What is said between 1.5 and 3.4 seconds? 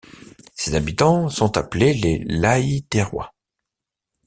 appelés les Lahitérois.